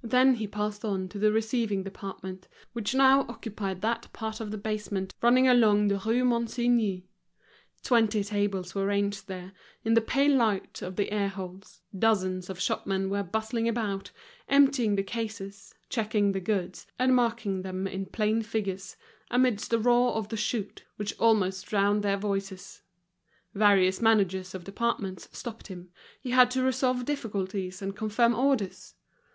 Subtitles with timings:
[0.00, 4.56] Then he passed on to the receiving department, which now occupied that part of the
[4.56, 7.04] basement running along the Rue Monsigny.
[7.82, 9.52] Twenty tables were ranged there,
[9.84, 14.10] in the pale light of the air holes; dozens of shopmen were bustling about,
[14.48, 18.96] emptying the cases, checking the goods, and marking them in plain figures,
[19.30, 22.80] amidst the roar of the shoot, which almost drowned their voices.
[23.54, 28.94] Various managers of departments stopped him, he had to resolve difficulties and confirm orders.